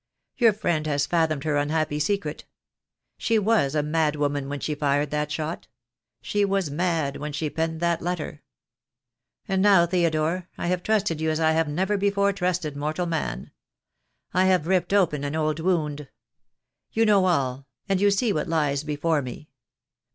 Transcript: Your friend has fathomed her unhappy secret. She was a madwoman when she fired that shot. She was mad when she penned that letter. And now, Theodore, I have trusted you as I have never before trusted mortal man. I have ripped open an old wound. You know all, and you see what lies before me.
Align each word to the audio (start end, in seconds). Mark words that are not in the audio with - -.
Your 0.35 0.51
friend 0.51 0.87
has 0.87 1.05
fathomed 1.05 1.43
her 1.43 1.57
unhappy 1.57 1.99
secret. 1.99 2.45
She 3.19 3.37
was 3.37 3.75
a 3.75 3.83
madwoman 3.83 4.49
when 4.49 4.59
she 4.59 4.73
fired 4.73 5.11
that 5.11 5.31
shot. 5.31 5.67
She 6.23 6.43
was 6.43 6.71
mad 6.71 7.17
when 7.17 7.31
she 7.31 7.51
penned 7.51 7.81
that 7.81 8.01
letter. 8.01 8.41
And 9.47 9.61
now, 9.61 9.85
Theodore, 9.85 10.49
I 10.57 10.69
have 10.69 10.81
trusted 10.81 11.21
you 11.21 11.29
as 11.29 11.39
I 11.39 11.51
have 11.51 11.67
never 11.67 11.97
before 11.97 12.33
trusted 12.33 12.75
mortal 12.75 13.05
man. 13.05 13.51
I 14.33 14.45
have 14.45 14.65
ripped 14.65 14.91
open 14.91 15.23
an 15.23 15.35
old 15.35 15.59
wound. 15.59 16.07
You 16.91 17.05
know 17.05 17.27
all, 17.27 17.67
and 17.87 18.01
you 18.01 18.09
see 18.09 18.33
what 18.33 18.47
lies 18.49 18.83
before 18.83 19.21
me. 19.21 19.49